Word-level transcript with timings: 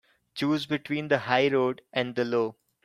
Choose 0.33 0.65
between 0.65 1.09
the 1.09 1.19
high 1.19 1.49
road 1.49 1.81
and 1.93 2.15
the 2.15 2.25
low. 2.25 2.55